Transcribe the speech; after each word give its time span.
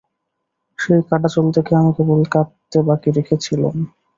সেই 0.79 1.01
কাটা 1.09 1.29
চুল 1.33 1.45
দেখে 1.55 1.73
আমি 1.75 1.91
কেবল 1.97 2.19
কাঁদতে 2.33 2.77
বাকি 2.87 3.09
রেখেছিলুম। 3.17 3.75